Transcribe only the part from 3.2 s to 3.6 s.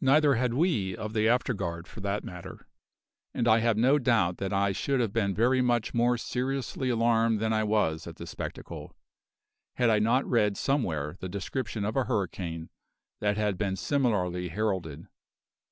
and I